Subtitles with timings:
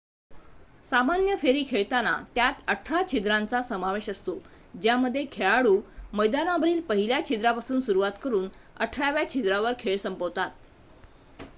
[0.85, 4.37] सामान्य फेरी खेळताना त्यात अठरा छिद्रांचा समावेश असतो
[4.81, 5.79] ज्यामध्ये खेळाडू
[6.13, 8.47] मैदानावरील पहिल्या छिद्रापासून सुरुवात करून
[8.77, 10.49] अठराव्या छिद्रावर खेळ संपवतात